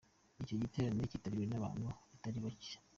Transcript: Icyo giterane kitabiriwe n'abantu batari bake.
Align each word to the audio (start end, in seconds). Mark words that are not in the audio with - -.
Icyo 0.41 0.55
giterane 0.61 1.09
kitabiriwe 1.11 1.47
n'abantu 1.49 1.83
batari 2.11 2.39
bake. 2.45 2.73